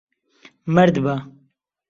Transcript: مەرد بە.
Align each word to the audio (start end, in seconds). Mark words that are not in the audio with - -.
مەرد 0.73 0.95
بە. 1.05 1.15